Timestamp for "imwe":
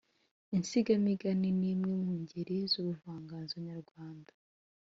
1.73-1.93